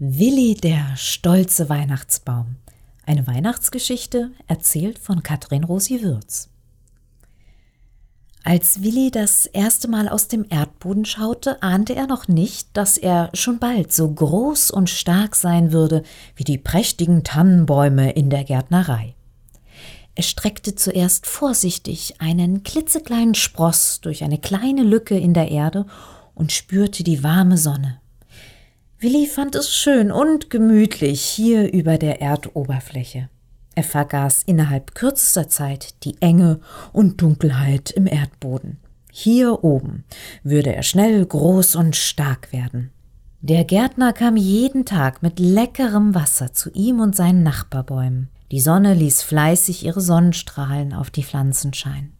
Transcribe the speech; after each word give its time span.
Willi 0.00 0.56
der 0.56 0.96
stolze 0.96 1.68
Weihnachtsbaum. 1.68 2.56
Eine 3.06 3.28
Weihnachtsgeschichte 3.28 4.32
erzählt 4.48 4.98
von 4.98 5.22
Katrin 5.22 5.62
Rosi 5.62 6.02
Würz. 6.02 6.48
Als 8.42 8.82
Willi 8.82 9.12
das 9.12 9.46
erste 9.46 9.86
Mal 9.86 10.08
aus 10.08 10.26
dem 10.26 10.46
Erdboden 10.50 11.04
schaute, 11.04 11.62
ahnte 11.62 11.94
er 11.94 12.08
noch 12.08 12.26
nicht, 12.26 12.70
dass 12.72 12.98
er 12.98 13.30
schon 13.34 13.60
bald 13.60 13.92
so 13.92 14.10
groß 14.10 14.72
und 14.72 14.90
stark 14.90 15.36
sein 15.36 15.70
würde 15.70 16.02
wie 16.34 16.44
die 16.44 16.58
prächtigen 16.58 17.22
Tannenbäume 17.22 18.10
in 18.14 18.30
der 18.30 18.42
Gärtnerei. 18.42 19.14
Er 20.16 20.24
streckte 20.24 20.74
zuerst 20.74 21.28
vorsichtig 21.28 22.20
einen 22.20 22.64
klitzekleinen 22.64 23.36
Spross 23.36 24.00
durch 24.00 24.24
eine 24.24 24.38
kleine 24.38 24.82
Lücke 24.82 25.16
in 25.16 25.34
der 25.34 25.52
Erde 25.52 25.86
und 26.34 26.50
spürte 26.50 27.04
die 27.04 27.22
warme 27.22 27.56
Sonne. 27.56 28.00
Willi 29.04 29.26
fand 29.26 29.54
es 29.54 29.76
schön 29.76 30.10
und 30.10 30.48
gemütlich 30.48 31.20
hier 31.20 31.70
über 31.70 31.98
der 31.98 32.22
Erdoberfläche. 32.22 33.28
Er 33.74 33.82
vergaß 33.82 34.44
innerhalb 34.44 34.94
kürzester 34.94 35.46
Zeit 35.46 36.02
die 36.04 36.16
Enge 36.22 36.60
und 36.90 37.20
Dunkelheit 37.20 37.90
im 37.90 38.06
Erdboden. 38.06 38.78
Hier 39.12 39.62
oben 39.62 40.04
würde 40.42 40.74
er 40.74 40.82
schnell 40.82 41.26
groß 41.26 41.76
und 41.76 41.96
stark 41.96 42.50
werden. 42.50 42.92
Der 43.42 43.64
Gärtner 43.64 44.14
kam 44.14 44.38
jeden 44.38 44.86
Tag 44.86 45.22
mit 45.22 45.38
leckerem 45.38 46.14
Wasser 46.14 46.54
zu 46.54 46.70
ihm 46.70 47.00
und 47.00 47.14
seinen 47.14 47.42
Nachbarbäumen. 47.42 48.30
Die 48.52 48.60
Sonne 48.60 48.94
ließ 48.94 49.20
fleißig 49.20 49.84
ihre 49.84 50.00
Sonnenstrahlen 50.00 50.94
auf 50.94 51.10
die 51.10 51.24
Pflanzen 51.24 51.74
scheinen. 51.74 52.13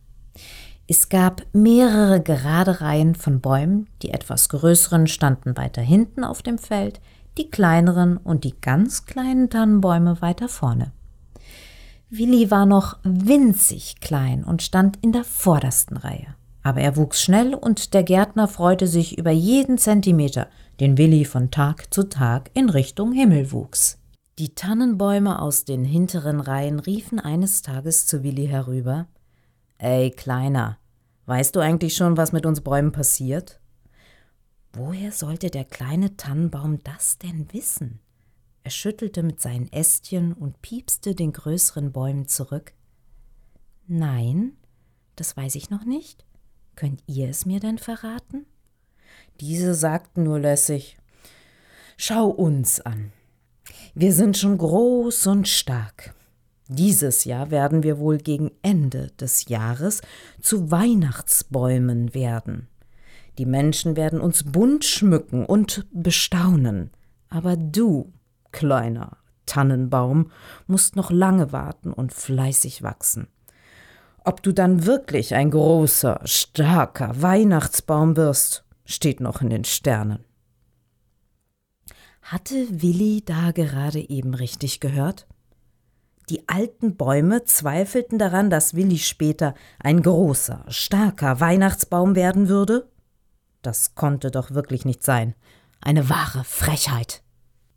Es 0.87 1.09
gab 1.09 1.43
mehrere 1.55 2.21
gerade 2.21 2.83
Reihen 2.83 3.15
von 3.15 3.41
Bäumen, 3.41 3.89
die 4.03 4.11
etwas 4.11 4.51
größeren 4.51 5.07
standen 5.07 5.57
weiter 5.57 5.81
hinten 5.81 6.25
auf 6.25 6.43
dem 6.43 6.59
Feld, 6.59 7.01
die 7.39 7.51
kleineren 7.51 8.19
und 8.19 8.45
die 8.45 8.55
ganz 8.61 9.07
kleinen 9.07 9.49
Tannenbäume 9.49 10.21
weiter 10.21 10.49
vorne. 10.49 10.93
Willi 12.11 12.51
war 12.51 12.67
noch 12.67 12.99
winzig 13.03 13.97
klein 14.01 14.45
und 14.45 14.63
stand 14.63 14.99
in 15.01 15.13
der 15.13 15.25
vordersten 15.25 15.97
Reihe. 15.97 16.35
Aber 16.63 16.81
er 16.81 16.97
wuchs 16.97 17.23
schnell 17.23 17.55
und 17.55 17.95
der 17.95 18.03
Gärtner 18.03 18.47
freute 18.47 18.87
sich 18.87 19.19
über 19.19 19.31
jeden 19.31 19.79
Zentimeter, 19.79 20.49
den 20.81 20.99
Willi 20.99 21.25
von 21.25 21.51
Tag 21.51 21.93
zu 21.93 22.09
Tag 22.09 22.51
in 22.55 22.69
Richtung 22.69 23.13
Himmel 23.13 23.53
wuchs. 23.53 23.99
Die 24.39 24.55
Tannenbäume 24.55 25.41
aus 25.41 25.65
den 25.65 25.85
hinteren 25.85 26.41
Reihen 26.41 26.79
riefen 26.79 27.21
eines 27.21 27.63
Tages 27.63 28.07
zu 28.07 28.23
Willi 28.23 28.47
herüber 28.47 29.07
Ey, 29.85 30.11
Kleiner, 30.11 30.79
weißt 31.27 31.55
du 31.55 31.61
eigentlich 31.61 31.95
schon, 31.95 32.17
was 32.17 32.33
mit 32.33 32.47
uns 32.47 32.63
Bäumen 32.63 32.91
passiert? 32.91 33.61
Woher 34.73 35.13
sollte 35.13 35.51
der 35.51 35.67
kleine 35.67 36.17
Tannenbaum 36.17 36.83
das 36.83 37.19
denn 37.19 37.53
wissen? 37.53 38.01
Er 38.63 38.71
schüttelte 38.71 39.23
mit 39.23 39.43
seinen 39.43 39.71
Ästchen 39.71 40.33
und 40.33 40.63
piepste 40.63 41.15
den 41.15 41.35
größeren 41.35 41.93
Bäumen 41.93 42.29
zurück. 42.29 42.73
Nein, 43.87 44.57
das 45.17 45.37
weiß 45.37 45.55
ich 45.55 45.69
noch 45.69 45.85
nicht. 45.85 46.25
Könnt 46.77 47.03
ihr 47.07 47.29
es 47.29 47.45
mir 47.45 47.61
denn 47.61 47.77
verraten? 47.77 48.47
Diese 49.43 49.75
sagten 49.75 50.23
nur 50.23 50.41
lässig 50.41 50.97
Schau 51.99 52.29
uns 52.29 52.81
an. 52.81 53.13
Wir 53.95 54.15
sind 54.15 54.39
schon 54.39 54.57
groß 54.57 55.27
und 55.27 55.47
stark. 55.47 56.15
Dieses 56.69 57.25
Jahr 57.25 57.51
werden 57.51 57.83
wir 57.83 57.99
wohl 57.99 58.19
gegen 58.19 58.51
Ende 58.63 59.11
des 59.21 59.49
Jahres 59.49 60.01
zu 60.41 60.71
Weihnachtsbäumen 60.71 62.15
werden. 62.15 62.69
Die 63.39 63.47
Menschen 63.47 63.97
werden 63.97 64.21
uns 64.21 64.45
bunt 64.45 64.85
schmücken 64.85 65.45
und 65.45 65.87
bestaunen. 65.93 66.91
Aber 67.29 67.57
du, 67.57 68.13
kleiner 68.53 69.19
Tannenbaum, 69.45 70.31
musst 70.67 70.97
noch 70.97 71.11
lange 71.11 71.53
warten 71.53 71.93
und 71.93 72.15
fleißig 72.15 72.83
wachsen. 72.83 73.29
Ob 74.25 74.43
du 74.43 74.53
dann 74.53 74.87
wirklich 74.87 75.35
ein 75.35 75.51
großer, 75.51 76.21
starker 76.25 77.21
Weihnachtsbaum 77.21 78.17
wirst, 78.17 78.65
steht 78.87 79.21
noch 79.21 79.43
in 79.43 79.51
den 79.51 79.65
Sternen. 79.65 80.25
Hatte 82.23 82.67
Willi 82.71 83.23
da 83.23 83.51
gerade 83.51 84.01
eben 84.09 84.33
richtig 84.33 84.81
gehört? 84.81 85.27
Die 86.31 86.49
alten 86.49 86.97
Bäume 86.97 87.45
zweifelten 87.45 88.19
daran, 88.19 88.49
dass 88.49 88.75
Willi 88.75 88.99
später 88.99 89.55
ein 89.79 90.03
großer, 90.03 90.65
starker 90.69 91.41
Weihnachtsbaum 91.41 92.15
werden 92.15 92.49
würde? 92.49 92.89
Das 93.61 93.95
konnte 93.95 94.31
doch 94.31 94.53
wirklich 94.53 94.85
nicht 94.85 95.03
sein. 95.03 95.35
Eine 95.81 96.09
wahre 96.09 96.45
Frechheit. 96.45 97.23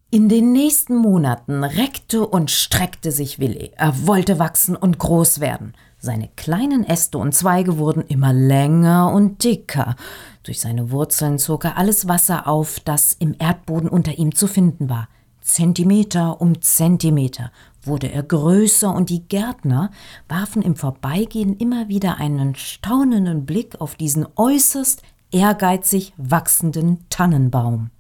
In 0.09 0.29
den 0.29 0.53
nächsten 0.53 0.95
Monaten 0.95 1.65
reckte 1.65 2.25
und 2.25 2.49
streckte 2.49 3.11
sich 3.11 3.39
Willi. 3.39 3.73
Er 3.75 4.07
wollte 4.07 4.39
wachsen 4.39 4.77
und 4.77 4.99
groß 4.99 5.41
werden. 5.41 5.73
Seine 5.99 6.29
kleinen 6.37 6.85
Äste 6.85 7.17
und 7.17 7.35
Zweige 7.35 7.77
wurden 7.77 8.03
immer 8.03 8.31
länger 8.31 9.11
und 9.11 9.43
dicker. 9.43 9.97
Durch 10.43 10.61
seine 10.61 10.91
Wurzeln 10.91 11.39
zog 11.39 11.65
er 11.65 11.77
alles 11.77 12.07
Wasser 12.07 12.47
auf, 12.47 12.79
das 12.79 13.13
im 13.19 13.35
Erdboden 13.37 13.89
unter 13.89 14.17
ihm 14.17 14.33
zu 14.33 14.47
finden 14.47 14.89
war. 14.89 15.09
Zentimeter 15.47 16.41
um 16.41 16.61
Zentimeter 16.61 17.51
wurde 17.81 18.11
er 18.11 18.21
größer 18.21 18.93
und 18.93 19.09
die 19.09 19.27
Gärtner 19.27 19.91
warfen 20.27 20.61
im 20.61 20.75
Vorbeigehen 20.75 21.55
immer 21.55 21.87
wieder 21.87 22.17
einen 22.17 22.53
staunenden 22.55 23.45
Blick 23.45 23.79
auf 23.79 23.95
diesen 23.95 24.27
äußerst 24.35 25.01
ehrgeizig 25.31 26.13
wachsenden 26.17 27.05
Tannenbaum. 27.09 27.91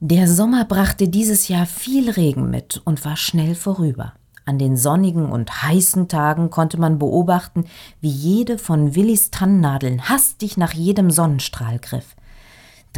Der 0.00 0.26
Sommer 0.26 0.64
brachte 0.64 1.08
dieses 1.08 1.48
Jahr 1.48 1.66
viel 1.66 2.08
Regen 2.08 2.48
mit 2.48 2.80
und 2.84 3.04
war 3.04 3.16
schnell 3.16 3.54
vorüber. 3.54 4.14
An 4.46 4.58
den 4.58 4.78
sonnigen 4.78 5.26
und 5.26 5.62
heißen 5.62 6.08
Tagen 6.08 6.48
konnte 6.48 6.80
man 6.80 6.98
beobachten, 6.98 7.66
wie 8.00 8.08
jede 8.08 8.56
von 8.56 8.94
Willis 8.94 9.30
Tannennadeln 9.30 10.08
hastig 10.08 10.56
nach 10.56 10.72
jedem 10.72 11.10
Sonnenstrahl 11.10 11.78
griff. 11.80 12.16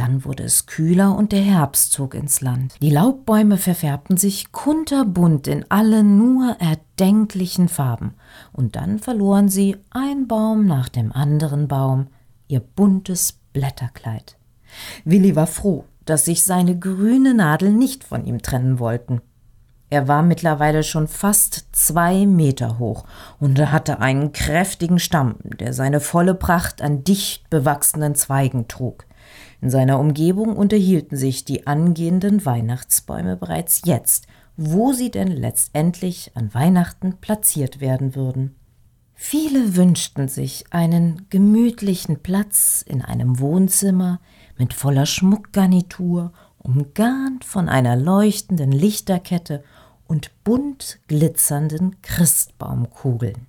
Dann 0.01 0.25
wurde 0.25 0.41
es 0.41 0.65
kühler 0.65 1.15
und 1.15 1.31
der 1.31 1.41
Herbst 1.41 1.91
zog 1.91 2.15
ins 2.15 2.41
Land. 2.41 2.73
Die 2.81 2.89
Laubbäume 2.89 3.57
verfärbten 3.57 4.17
sich 4.17 4.51
kunterbunt 4.51 5.47
in 5.47 5.63
alle 5.69 6.03
nur 6.03 6.57
erdenklichen 6.59 7.69
Farben, 7.69 8.15
und 8.51 8.75
dann 8.75 8.97
verloren 8.97 9.47
sie 9.47 9.77
ein 9.91 10.27
Baum 10.27 10.65
nach 10.65 10.89
dem 10.89 11.11
anderen 11.11 11.67
Baum 11.67 12.07
ihr 12.47 12.61
buntes 12.61 13.37
Blätterkleid. 13.53 14.37
Willi 15.05 15.35
war 15.35 15.45
froh, 15.45 15.85
dass 16.05 16.25
sich 16.25 16.41
seine 16.41 16.79
grüne 16.79 17.35
Nadel 17.35 17.71
nicht 17.71 18.03
von 18.03 18.25
ihm 18.25 18.41
trennen 18.41 18.79
wollten. 18.79 19.21
Er 19.91 20.07
war 20.07 20.23
mittlerweile 20.23 20.81
schon 20.81 21.07
fast 21.07 21.67
zwei 21.73 22.25
Meter 22.25 22.79
hoch 22.79 23.05
und 23.39 23.59
hatte 23.71 23.99
einen 23.99 24.31
kräftigen 24.31 24.97
Stamm, 24.97 25.35
der 25.59 25.73
seine 25.73 25.99
volle 25.99 26.33
Pracht 26.33 26.81
an 26.81 27.03
dicht 27.03 27.51
bewachsenen 27.51 28.15
Zweigen 28.15 28.67
trug. 28.67 29.05
In 29.61 29.69
seiner 29.69 29.99
Umgebung 29.99 30.57
unterhielten 30.57 31.15
sich 31.15 31.45
die 31.45 31.67
angehenden 31.67 32.45
Weihnachtsbäume 32.45 33.37
bereits 33.37 33.83
jetzt, 33.85 34.25
wo 34.57 34.91
sie 34.91 35.11
denn 35.11 35.27
letztendlich 35.27 36.31
an 36.33 36.53
Weihnachten 36.53 37.17
platziert 37.17 37.79
werden 37.79 38.15
würden. 38.15 38.55
Viele 39.13 39.75
wünschten 39.75 40.27
sich 40.27 40.65
einen 40.71 41.27
gemütlichen 41.29 42.23
Platz 42.23 42.83
in 42.85 43.03
einem 43.03 43.39
Wohnzimmer, 43.39 44.19
mit 44.57 44.73
voller 44.73 45.05
Schmuckgarnitur, 45.05 46.33
umgarnt 46.57 47.45
von 47.45 47.69
einer 47.69 47.95
leuchtenden 47.95 48.71
Lichterkette 48.71 49.63
und 50.07 50.31
bunt 50.43 50.99
glitzernden 51.07 52.01
Christbaumkugeln. 52.01 53.45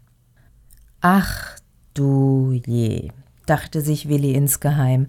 Ach 1.01 1.57
du 1.95 2.53
je, 2.53 3.11
dachte 3.47 3.81
sich 3.81 4.09
Willi 4.09 4.33
insgeheim, 4.33 5.09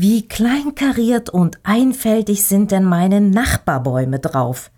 wie 0.00 0.28
kleinkariert 0.28 1.28
und 1.28 1.58
einfältig 1.64 2.44
sind 2.44 2.70
denn 2.70 2.84
meine 2.84 3.20
Nachbarbäume 3.20 4.20
drauf. 4.20 4.70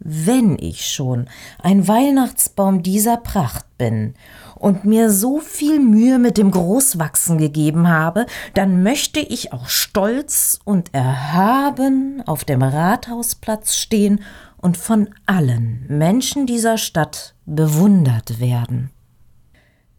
Wenn 0.00 0.58
ich 0.58 0.88
schon 0.88 1.28
ein 1.62 1.86
Weihnachtsbaum 1.86 2.82
dieser 2.82 3.18
Pracht 3.18 3.66
bin 3.78 4.14
und 4.56 4.84
mir 4.84 5.10
so 5.10 5.38
viel 5.38 5.78
Mühe 5.78 6.18
mit 6.18 6.38
dem 6.38 6.50
Großwachsen 6.50 7.38
gegeben 7.38 7.86
habe, 7.86 8.26
dann 8.54 8.82
möchte 8.82 9.20
ich 9.20 9.52
auch 9.52 9.68
stolz 9.68 10.58
und 10.64 10.92
erhaben 10.92 12.24
auf 12.26 12.44
dem 12.44 12.60
Rathausplatz 12.62 13.76
stehen 13.76 14.22
und 14.56 14.76
von 14.76 15.08
allen 15.24 15.84
Menschen 15.86 16.46
dieser 16.46 16.78
Stadt 16.78 17.36
bewundert 17.46 18.40
werden. 18.40 18.90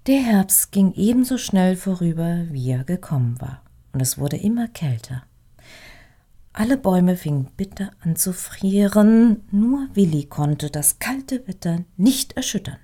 Der 0.08 0.20
Herbst 0.20 0.74
ging 0.74 0.92
ebenso 0.96 1.38
schnell 1.38 1.78
vorüber, 1.78 2.42
wie 2.52 2.72
er 2.72 2.84
gekommen 2.84 3.40
war, 3.40 3.62
und 3.96 4.02
es 4.02 4.18
wurde 4.18 4.36
immer 4.36 4.68
kälter. 4.68 5.24
Alle 6.52 6.76
Bäume 6.76 7.16
fingen 7.16 7.48
bitter 7.56 7.92
an 8.02 8.18
zu 8.18 8.34
frieren, 8.34 9.46
nur 9.52 9.88
Willi 9.94 10.26
konnte 10.26 10.70
das 10.70 11.00
kalte 11.00 11.48
Wetter 11.48 11.80
nicht 11.96 12.34
erschüttern. 12.34 12.76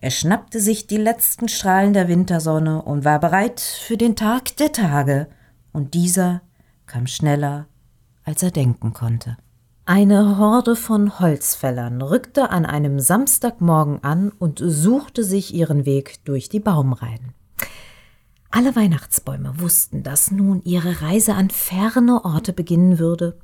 Er 0.00 0.10
schnappte 0.10 0.58
sich 0.60 0.86
die 0.86 0.96
letzten 0.96 1.48
Strahlen 1.48 1.92
der 1.92 2.08
Wintersonne 2.08 2.80
und 2.80 3.04
war 3.04 3.20
bereit 3.20 3.60
für 3.60 3.98
den 3.98 4.16
Tag 4.16 4.56
der 4.56 4.72
Tage, 4.72 5.28
und 5.72 5.92
dieser 5.92 6.40
kam 6.86 7.06
schneller, 7.06 7.66
als 8.24 8.42
er 8.42 8.50
denken 8.50 8.94
konnte. 8.94 9.36
Eine 9.84 10.38
Horde 10.38 10.76
von 10.76 11.18
Holzfällern 11.18 12.00
rückte 12.00 12.48
an 12.48 12.64
einem 12.64 13.00
Samstagmorgen 13.00 14.02
an 14.02 14.30
und 14.30 14.62
suchte 14.64 15.24
sich 15.24 15.52
ihren 15.52 15.84
Weg 15.84 16.24
durch 16.24 16.48
die 16.48 16.60
Baumreihen. 16.60 17.34
Alle 18.50 18.74
Weihnachtsbäume 18.74 19.60
wussten, 19.60 20.02
dass 20.02 20.30
nun 20.30 20.62
ihre 20.64 21.02
Reise 21.02 21.34
an 21.34 21.50
ferne 21.50 22.24
Orte 22.24 22.52
beginnen 22.52 22.98
würde. 22.98 23.36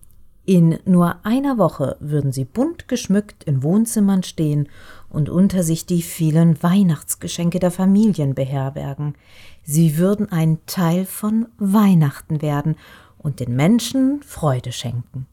In 0.46 0.78
nur 0.84 1.24
einer 1.24 1.58
Woche 1.58 1.96
würden 2.00 2.32
sie 2.32 2.44
bunt 2.44 2.88
geschmückt 2.88 3.44
in 3.44 3.62
Wohnzimmern 3.62 4.22
stehen 4.22 4.68
und 5.08 5.28
unter 5.28 5.62
sich 5.62 5.86
die 5.86 6.02
vielen 6.02 6.62
Weihnachtsgeschenke 6.62 7.58
der 7.58 7.70
Familien 7.70 8.34
beherbergen. 8.34 9.14
Sie 9.62 9.98
würden 9.98 10.30
ein 10.32 10.58
Teil 10.66 11.06
von 11.06 11.48
Weihnachten 11.58 12.42
werden 12.42 12.76
und 13.18 13.40
den 13.40 13.56
Menschen 13.56 14.22
Freude 14.22 14.72
schenken. 14.72 15.26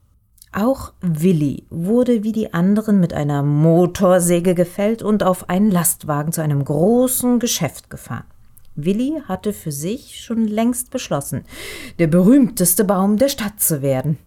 Auch 0.53 0.91
Willi 0.99 1.65
wurde 1.69 2.23
wie 2.23 2.33
die 2.33 2.53
anderen 2.53 2.99
mit 2.99 3.13
einer 3.13 3.41
Motorsäge 3.41 4.53
gefällt 4.53 5.01
und 5.01 5.23
auf 5.23 5.49
einen 5.49 5.71
Lastwagen 5.71 6.33
zu 6.33 6.41
einem 6.41 6.63
großen 6.63 7.39
Geschäft 7.39 7.89
gefahren. 7.89 8.25
Willi 8.75 9.21
hatte 9.27 9.53
für 9.53 9.71
sich 9.71 10.19
schon 10.19 10.47
längst 10.47 10.91
beschlossen, 10.91 11.43
der 11.99 12.07
berühmteste 12.07 12.83
Baum 12.83 13.17
der 13.17 13.29
Stadt 13.29 13.59
zu 13.59 13.81
werden. 13.81 14.17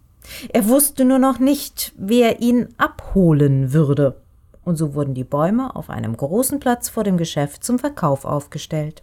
Er 0.49 0.69
wusste 0.69 1.05
nur 1.05 1.19
noch 1.19 1.39
nicht, 1.39 1.93
wer 1.97 2.41
ihn 2.41 2.69
abholen 2.77 3.73
würde. 3.73 4.21
Und 4.65 4.77
so 4.77 4.95
wurden 4.95 5.15
die 5.15 5.25
Bäume 5.25 5.77
auf 5.77 5.91
einem 5.91 6.17
großen 6.17 6.61
Platz 6.61 6.89
vor 6.89 7.05
dem 7.05 7.19
Geschäft 7.19 7.65
zum 7.65 7.79
Verkauf 7.79 8.25
aufgestellt. 8.25 9.03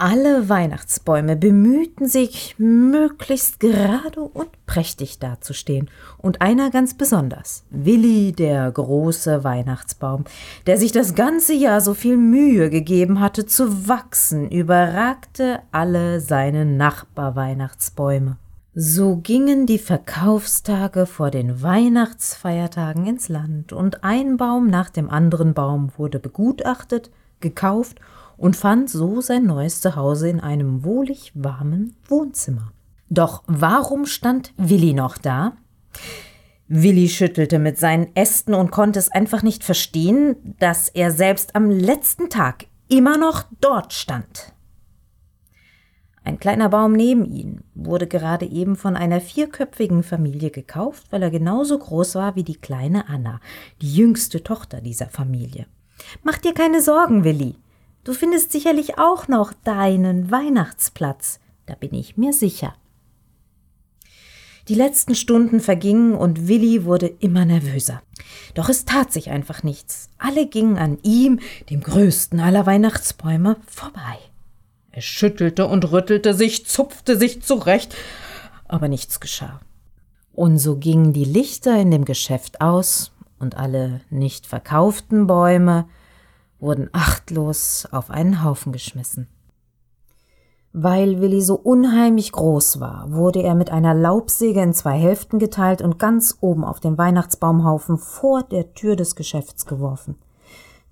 Alle 0.00 0.48
Weihnachtsbäume 0.48 1.34
bemühten 1.34 2.06
sich, 2.06 2.54
möglichst 2.56 3.58
gerade 3.58 4.20
und 4.20 4.48
prächtig 4.64 5.18
dazustehen, 5.18 5.90
und 6.18 6.40
einer 6.40 6.70
ganz 6.70 6.94
besonders, 6.94 7.64
Willi, 7.70 8.30
der 8.30 8.70
große 8.70 9.42
Weihnachtsbaum, 9.42 10.22
der 10.68 10.78
sich 10.78 10.92
das 10.92 11.16
ganze 11.16 11.52
Jahr 11.52 11.80
so 11.80 11.94
viel 11.94 12.16
Mühe 12.16 12.70
gegeben 12.70 13.18
hatte 13.18 13.44
zu 13.44 13.88
wachsen, 13.88 14.48
überragte 14.48 15.58
alle 15.72 16.20
seine 16.20 16.64
Nachbarweihnachtsbäume. 16.64 18.36
So 18.76 19.16
gingen 19.16 19.66
die 19.66 19.80
Verkaufstage 19.80 21.06
vor 21.06 21.32
den 21.32 21.60
Weihnachtsfeiertagen 21.60 23.04
ins 23.04 23.28
Land, 23.28 23.72
und 23.72 24.04
ein 24.04 24.36
Baum 24.36 24.70
nach 24.70 24.90
dem 24.90 25.10
anderen 25.10 25.54
Baum 25.54 25.90
wurde 25.96 26.20
begutachtet, 26.20 27.10
gekauft 27.40 28.00
und 28.38 28.56
fand 28.56 28.88
so 28.88 29.20
sein 29.20 29.44
neues 29.44 29.82
Zuhause 29.82 30.30
in 30.30 30.40
einem 30.40 30.84
wohlig 30.84 31.32
warmen 31.34 31.96
Wohnzimmer. 32.06 32.72
Doch 33.10 33.42
warum 33.46 34.06
stand 34.06 34.54
Willi 34.56 34.94
noch 34.94 35.18
da? 35.18 35.52
Willi 36.68 37.08
schüttelte 37.08 37.58
mit 37.58 37.78
seinen 37.78 38.14
Ästen 38.14 38.54
und 38.54 38.70
konnte 38.70 38.98
es 38.98 39.10
einfach 39.10 39.42
nicht 39.42 39.64
verstehen, 39.64 40.54
dass 40.58 40.88
er 40.88 41.10
selbst 41.10 41.56
am 41.56 41.70
letzten 41.70 42.30
Tag 42.30 42.66
immer 42.88 43.18
noch 43.18 43.44
dort 43.60 43.92
stand. 43.92 44.52
Ein 46.24 46.38
kleiner 46.38 46.68
Baum 46.68 46.92
neben 46.92 47.24
ihm 47.24 47.62
wurde 47.74 48.06
gerade 48.06 48.44
eben 48.44 48.76
von 48.76 48.96
einer 48.96 49.18
vierköpfigen 49.22 50.02
Familie 50.02 50.50
gekauft, 50.50 51.06
weil 51.10 51.22
er 51.22 51.30
genauso 51.30 51.78
groß 51.78 52.16
war 52.16 52.36
wie 52.36 52.44
die 52.44 52.58
kleine 52.58 53.08
Anna, 53.08 53.40
die 53.80 53.94
jüngste 53.94 54.44
Tochter 54.44 54.82
dieser 54.82 55.08
Familie. 55.08 55.66
Mach 56.22 56.36
dir 56.36 56.52
keine 56.52 56.82
Sorgen, 56.82 57.24
Willi, 57.24 57.56
Du 58.04 58.14
findest 58.14 58.52
sicherlich 58.52 58.98
auch 58.98 59.28
noch 59.28 59.52
deinen 59.64 60.30
Weihnachtsplatz, 60.30 61.40
da 61.66 61.74
bin 61.74 61.94
ich 61.94 62.16
mir 62.16 62.32
sicher. 62.32 62.74
Die 64.68 64.74
letzten 64.74 65.14
Stunden 65.14 65.60
vergingen 65.60 66.14
und 66.14 66.46
Willi 66.46 66.84
wurde 66.84 67.06
immer 67.06 67.46
nervöser. 67.46 68.02
Doch 68.54 68.68
es 68.68 68.84
tat 68.84 69.12
sich 69.12 69.30
einfach 69.30 69.62
nichts. 69.62 70.10
Alle 70.18 70.46
gingen 70.46 70.76
an 70.76 70.98
ihm, 71.02 71.40
dem 71.70 71.80
größten 71.80 72.38
aller 72.38 72.66
Weihnachtsbäume, 72.66 73.56
vorbei. 73.66 74.18
Er 74.90 75.00
schüttelte 75.00 75.66
und 75.66 75.90
rüttelte 75.90 76.34
sich, 76.34 76.66
zupfte 76.66 77.16
sich 77.16 77.42
zurecht, 77.42 77.94
aber 78.66 78.88
nichts 78.88 79.20
geschah. 79.20 79.60
Und 80.34 80.58
so 80.58 80.76
gingen 80.76 81.14
die 81.14 81.24
Lichter 81.24 81.80
in 81.80 81.90
dem 81.90 82.04
Geschäft 82.04 82.60
aus, 82.60 83.12
und 83.38 83.56
alle 83.56 84.00
nicht 84.10 84.46
verkauften 84.46 85.26
Bäume 85.26 85.88
wurden 86.60 86.88
achtlos 86.92 87.86
auf 87.90 88.10
einen 88.10 88.44
Haufen 88.44 88.72
geschmissen. 88.72 89.28
Weil 90.72 91.20
Willi 91.20 91.40
so 91.40 91.54
unheimlich 91.54 92.30
groß 92.30 92.78
war, 92.78 93.10
wurde 93.10 93.42
er 93.42 93.54
mit 93.54 93.70
einer 93.70 93.94
Laubsäge 93.94 94.60
in 94.60 94.74
zwei 94.74 94.98
Hälften 94.98 95.38
geteilt 95.38 95.80
und 95.80 95.98
ganz 95.98 96.36
oben 96.40 96.64
auf 96.64 96.78
den 96.78 96.98
Weihnachtsbaumhaufen 96.98 97.98
vor 97.98 98.42
der 98.42 98.74
Tür 98.74 98.94
des 98.94 99.16
Geschäfts 99.16 99.66
geworfen. 99.66 100.16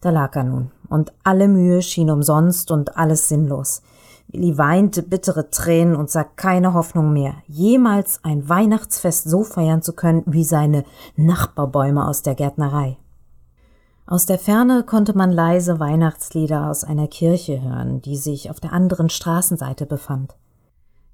Da 0.01 0.11
lag 0.11 0.35
er 0.35 0.45
nun, 0.45 0.71
und 0.89 1.13
alle 1.25 1.47
Mühe 1.49 1.83
schien 1.83 2.11
umsonst 2.11 2.71
und 2.71 2.97
alles 2.97 3.29
sinnlos. 3.29 3.83
Willi 4.29 4.59
weinte 4.59 5.03
bittere 5.03 5.51
Tränen 5.51 5.95
und 5.95 6.11
sah 6.11 6.25
keine 6.25 6.75
Hoffnung 6.75 7.13
mehr, 7.13 7.35
jemals 7.47 8.21
ein 8.23 8.49
Weihnachtsfest 8.49 9.29
so 9.29 9.45
feiern 9.45 9.83
zu 9.83 9.93
können 9.93 10.23
wie 10.27 10.45
seine 10.45 10.85
Nachbarbäume 11.17 12.07
aus 12.07 12.23
der 12.23 12.35
Gärtnerei. 12.35 12.97
Aus 14.09 14.25
der 14.25 14.39
Ferne 14.39 14.85
konnte 14.85 15.17
man 15.19 15.33
leise 15.33 15.81
Weihnachtslieder 15.81 16.71
aus 16.71 16.85
einer 16.85 17.09
Kirche 17.09 17.61
hören, 17.61 18.01
die 18.03 18.17
sich 18.17 18.51
auf 18.51 18.61
der 18.61 18.73
anderen 18.73 19.09
Straßenseite 19.09 19.85
befand. 19.85 20.37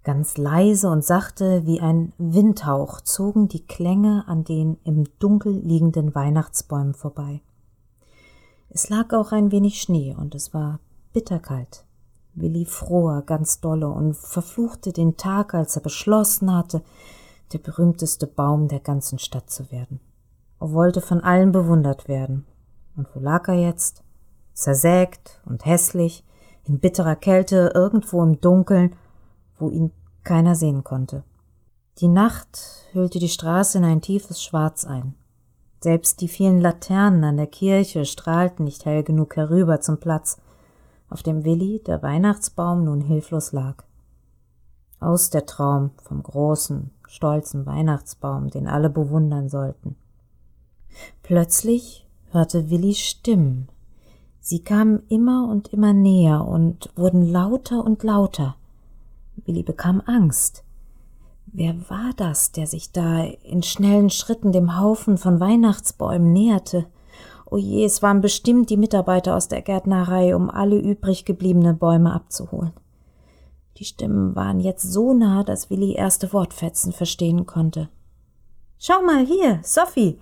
Ganz 0.04 0.36
leise 0.36 0.90
und 0.90 1.02
sachte 1.02 1.64
wie 1.64 1.80
ein 1.80 2.12
Windhauch 2.18 3.00
zogen 3.00 3.48
die 3.48 3.64
Klänge 3.64 4.24
an 4.26 4.44
den 4.44 4.76
im 4.84 5.04
Dunkel 5.20 5.54
liegenden 5.54 6.14
Weihnachtsbäumen 6.14 6.92
vorbei. 6.92 7.40
Es 8.68 8.90
lag 8.90 9.14
auch 9.14 9.32
ein 9.32 9.52
wenig 9.52 9.80
Schnee 9.80 10.14
und 10.18 10.34
es 10.34 10.52
war 10.52 10.78
bitterkalt. 11.14 11.84
Willi 12.34 12.66
fror 12.66 13.22
ganz 13.22 13.60
dolle 13.60 13.88
und 13.88 14.14
verfluchte 14.14 14.92
den 14.92 15.16
Tag, 15.16 15.54
als 15.54 15.76
er 15.76 15.82
beschlossen 15.82 16.54
hatte, 16.54 16.82
der 17.54 17.58
berühmteste 17.58 18.26
Baum 18.26 18.68
der 18.68 18.80
ganzen 18.80 19.18
Stadt 19.18 19.48
zu 19.48 19.70
werden. 19.70 20.00
Er 20.60 20.72
wollte 20.72 21.00
von 21.00 21.20
allen 21.20 21.52
bewundert 21.52 22.08
werden, 22.08 22.46
und 22.96 23.08
wo 23.14 23.20
lag 23.20 23.48
er 23.48 23.54
jetzt? 23.54 24.02
Zersägt 24.54 25.40
und 25.46 25.64
hässlich, 25.64 26.24
in 26.64 26.78
bitterer 26.78 27.16
Kälte, 27.16 27.72
irgendwo 27.74 28.22
im 28.22 28.40
Dunkeln, 28.40 28.94
wo 29.58 29.70
ihn 29.70 29.92
keiner 30.24 30.54
sehen 30.54 30.84
konnte. 30.84 31.24
Die 31.98 32.08
Nacht 32.08 32.88
hüllte 32.92 33.18
die 33.18 33.28
Straße 33.28 33.78
in 33.78 33.84
ein 33.84 34.00
tiefes 34.00 34.42
Schwarz 34.42 34.84
ein. 34.84 35.14
Selbst 35.80 36.20
die 36.20 36.28
vielen 36.28 36.60
Laternen 36.60 37.24
an 37.24 37.36
der 37.36 37.48
Kirche 37.48 38.04
strahlten 38.04 38.64
nicht 38.64 38.84
hell 38.84 39.02
genug 39.02 39.36
herüber 39.36 39.80
zum 39.80 39.98
Platz, 39.98 40.38
auf 41.08 41.22
dem 41.22 41.44
Willi, 41.44 41.82
der 41.86 42.02
Weihnachtsbaum, 42.02 42.84
nun 42.84 43.00
hilflos 43.00 43.52
lag. 43.52 43.84
Aus 44.98 45.28
der 45.28 45.44
Traum 45.44 45.90
vom 46.02 46.22
großen, 46.22 46.90
stolzen 47.06 47.66
Weihnachtsbaum, 47.66 48.48
den 48.48 48.66
alle 48.66 48.88
bewundern 48.88 49.48
sollten. 49.48 49.96
Plötzlich 51.22 52.06
hörte 52.32 52.70
Willi 52.70 52.94
Stimmen. 52.94 53.68
Sie 54.40 54.60
kamen 54.60 55.02
immer 55.08 55.48
und 55.48 55.68
immer 55.68 55.92
näher 55.92 56.46
und 56.46 56.90
wurden 56.96 57.30
lauter 57.30 57.84
und 57.84 58.02
lauter. 58.02 58.56
Willi 59.44 59.62
bekam 59.62 60.02
Angst. 60.04 60.64
Wer 61.46 61.74
war 61.90 62.12
das, 62.16 62.52
der 62.52 62.66
sich 62.66 62.92
da 62.92 63.24
in 63.24 63.62
schnellen 63.62 64.10
Schritten 64.10 64.52
dem 64.52 64.80
Haufen 64.80 65.18
von 65.18 65.38
Weihnachtsbäumen 65.38 66.32
näherte? 66.32 66.86
O 67.50 67.58
je, 67.58 67.84
es 67.84 68.02
waren 68.02 68.22
bestimmt 68.22 68.70
die 68.70 68.78
Mitarbeiter 68.78 69.36
aus 69.36 69.48
der 69.48 69.60
Gärtnerei, 69.60 70.34
um 70.34 70.48
alle 70.48 70.78
übrig 70.78 71.26
gebliebene 71.26 71.74
Bäume 71.74 72.12
abzuholen. 72.12 72.72
Die 73.76 73.84
Stimmen 73.84 74.34
waren 74.34 74.60
jetzt 74.60 74.90
so 74.90 75.12
nah, 75.12 75.44
dass 75.44 75.68
Willi 75.68 75.92
erste 75.92 76.32
Wortfetzen 76.32 76.92
verstehen 76.92 77.46
konnte. 77.46 77.90
Schau 78.78 79.02
mal 79.02 79.24
hier, 79.26 79.60
Sophie, 79.62 80.18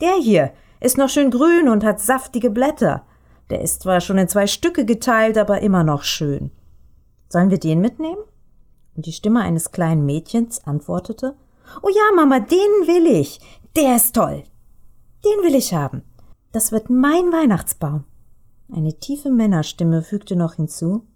der 0.00 0.14
hier, 0.16 0.52
ist 0.80 0.98
noch 0.98 1.08
schön 1.08 1.30
grün 1.30 1.68
und 1.68 1.84
hat 1.84 2.00
saftige 2.00 2.50
Blätter. 2.50 3.04
Der 3.50 3.60
ist 3.60 3.82
zwar 3.82 4.00
schon 4.00 4.18
in 4.18 4.28
zwei 4.28 4.46
Stücke 4.46 4.84
geteilt, 4.84 5.38
aber 5.38 5.60
immer 5.60 5.84
noch 5.84 6.02
schön. 6.02 6.50
Sollen 7.28 7.50
wir 7.50 7.58
den 7.58 7.80
mitnehmen? 7.80 8.22
Und 8.96 9.06
die 9.06 9.12
Stimme 9.12 9.40
eines 9.40 9.72
kleinen 9.72 10.06
Mädchens 10.06 10.64
antwortete 10.66 11.36
Oh 11.82 11.88
ja, 11.88 12.14
Mama, 12.14 12.40
den 12.40 12.86
will 12.86 13.06
ich. 13.06 13.40
Der 13.76 13.96
ist 13.96 14.14
toll. 14.14 14.44
Den 15.24 15.42
will 15.42 15.54
ich 15.54 15.74
haben. 15.74 16.02
Das 16.52 16.70
wird 16.70 16.90
mein 16.90 17.32
Weihnachtsbaum. 17.32 18.04
Eine 18.72 18.98
tiefe 18.98 19.30
Männerstimme 19.30 20.02
fügte 20.02 20.36
noch 20.36 20.54
hinzu 20.54 21.06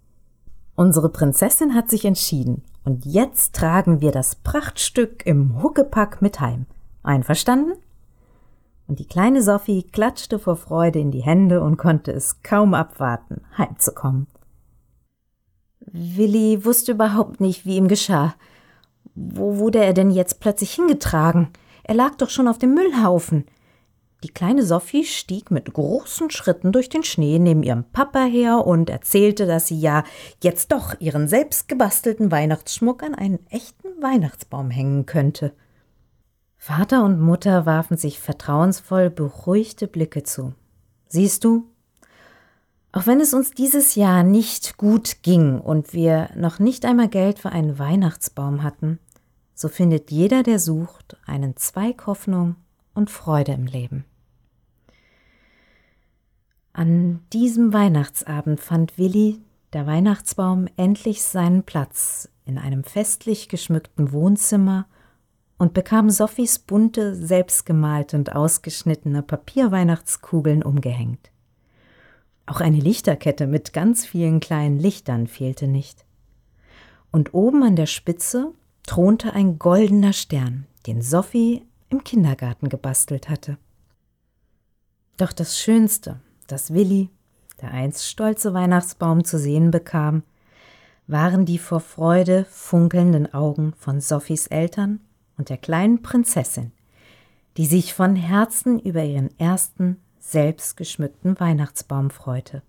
Unsere 0.75 1.09
Prinzessin 1.09 1.75
hat 1.75 1.89
sich 1.89 2.05
entschieden, 2.05 2.63
und 2.85 3.05
jetzt 3.05 3.53
tragen 3.53 3.99
wir 3.99 4.11
das 4.11 4.35
Prachtstück 4.35 5.25
im 5.25 5.61
Huckepack 5.61 6.21
mit 6.21 6.39
heim. 6.39 6.67
Einverstanden? 7.03 7.73
Und 8.89 8.97
die 8.97 9.07
kleine 9.07 9.43
Sophie 9.43 9.83
klatschte 9.83 10.39
vor 10.39 10.55
Freude 10.55 10.99
in 10.99 11.11
die 11.11 11.21
Hände 11.21 11.61
und 11.61 11.77
konnte 11.77 12.11
es 12.11 12.41
kaum 12.41 12.73
abwarten, 12.73 13.41
heimzukommen. 13.55 14.25
Willi 15.79 16.65
wusste 16.65 16.93
überhaupt 16.93 17.39
nicht, 17.39 17.65
wie 17.65 17.77
ihm 17.77 17.87
geschah. 17.87 18.33
Wo 19.13 19.57
wurde 19.57 19.83
er 19.83 19.93
denn 19.93 20.09
jetzt 20.09 20.39
plötzlich 20.39 20.73
hingetragen? 20.73 21.49
Er 21.83 21.95
lag 21.95 22.15
doch 22.15 22.29
schon 22.29 22.47
auf 22.47 22.57
dem 22.57 22.73
Müllhaufen. 22.73 23.45
Die 24.23 24.29
kleine 24.29 24.63
Sophie 24.63 25.05
stieg 25.05 25.51
mit 25.51 25.71
großen 25.71 26.31
Schritten 26.31 26.71
durch 26.71 26.89
den 26.89 27.03
Schnee 27.03 27.39
neben 27.39 27.63
ihrem 27.63 27.85
Papa 27.85 28.25
her 28.25 28.65
und 28.65 28.89
erzählte, 28.89 29.45
dass 29.45 29.67
sie 29.67 29.79
ja 29.79 30.03
jetzt 30.43 30.71
doch 30.71 30.99
ihren 30.99 31.27
selbstgebastelten 31.27 32.31
Weihnachtsschmuck 32.31 33.03
an 33.03 33.15
einen 33.15 33.45
echten 33.49 34.01
Weihnachtsbaum 34.01 34.71
hängen 34.71 35.05
könnte. 35.05 35.53
Vater 36.61 37.05
und 37.05 37.21
Mutter 37.21 37.65
warfen 37.65 37.95
sich 37.95 38.19
vertrauensvoll 38.19 39.09
beruhigte 39.09 39.87
Blicke 39.87 40.23
zu. 40.23 40.53
Siehst 41.07 41.45
du, 41.45 41.71
auch 42.91 43.07
wenn 43.07 43.21
es 43.21 43.33
uns 43.33 43.51
dieses 43.51 43.95
Jahr 43.95 44.23
nicht 44.23 44.77
gut 44.77 45.23
ging 45.23 45.59
und 45.59 45.93
wir 45.93 46.29
noch 46.35 46.59
nicht 46.59 46.83
einmal 46.83 47.07
Geld 47.07 47.39
für 47.39 47.49
einen 47.49 47.79
Weihnachtsbaum 47.79 48.61
hatten, 48.61 48.99
so 49.55 49.69
findet 49.69 50.11
jeder, 50.11 50.43
der 50.43 50.59
sucht, 50.59 51.17
einen 51.25 51.55
Zweig 51.55 52.05
Hoffnung 52.05 52.57
und 52.93 53.09
Freude 53.09 53.53
im 53.53 53.65
Leben. 53.65 54.03
An 56.73 57.21
diesem 57.31 57.71
Weihnachtsabend 57.71 58.59
fand 58.59 58.97
Willi, 58.97 59.41
der 59.71 59.87
Weihnachtsbaum, 59.87 60.67
endlich 60.75 61.23
seinen 61.23 61.63
Platz 61.63 62.29
in 62.45 62.57
einem 62.57 62.83
festlich 62.83 63.47
geschmückten 63.47 64.11
Wohnzimmer 64.11 64.87
und 65.59 65.73
bekam 65.73 66.09
Sophies 66.09 66.57
bunte, 66.57 67.13
selbstgemalte 67.13 68.17
und 68.17 68.33
ausgeschnittene 68.33 69.21
Papierweihnachtskugeln 69.21 70.63
umgehängt. 70.63 71.29
Auch 72.47 72.61
eine 72.61 72.79
Lichterkette 72.79 73.45
mit 73.45 73.73
ganz 73.73 74.05
vielen 74.05 74.39
kleinen 74.39 74.79
Lichtern 74.79 75.27
fehlte 75.27 75.67
nicht. 75.67 76.05
Und 77.11 77.33
oben 77.33 77.61
an 77.61 77.75
der 77.75 77.85
Spitze 77.85 78.53
thronte 78.87 79.33
ein 79.33 79.59
goldener 79.59 80.13
Stern, 80.13 80.65
den 80.87 81.01
Sophie 81.01 81.65
im 81.89 82.03
Kindergarten 82.03 82.69
gebastelt 82.69 83.29
hatte. 83.29 83.57
Doch 85.17 85.33
das 85.33 85.59
Schönste, 85.59 86.21
das 86.47 86.73
Willi, 86.73 87.09
der 87.61 87.71
einst 87.71 88.07
stolze 88.07 88.53
Weihnachtsbaum, 88.53 89.25
zu 89.25 89.37
sehen 89.37 89.71
bekam, 89.71 90.23
waren 91.05 91.45
die 91.45 91.57
vor 91.57 91.81
Freude 91.81 92.45
funkelnden 92.45 93.33
Augen 93.33 93.73
von 93.77 93.99
Sophies 93.99 94.47
Eltern 94.47 95.01
und 95.39 95.49
der 95.49 95.57
kleinen 95.57 96.03
Prinzessin, 96.03 96.71
die 97.57 97.65
sich 97.65 97.95
von 97.95 98.15
Herzen 98.15 98.79
über 98.79 99.03
ihren 99.03 99.37
ersten 99.39 99.97
selbstgeschmückten 100.19 101.39
Weihnachtsbaum 101.39 102.11
freute. 102.11 102.61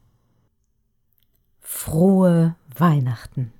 Frohe 1.60 2.54
Weihnachten! 2.74 3.52